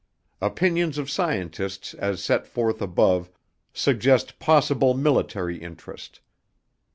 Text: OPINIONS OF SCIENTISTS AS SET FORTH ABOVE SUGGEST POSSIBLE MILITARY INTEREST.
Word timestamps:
OPINIONS 0.41 0.97
OF 0.97 1.11
SCIENTISTS 1.11 1.93
AS 1.93 2.23
SET 2.23 2.47
FORTH 2.47 2.81
ABOVE 2.81 3.29
SUGGEST 3.71 4.39
POSSIBLE 4.39 4.95
MILITARY 4.95 5.61
INTEREST. 5.61 6.21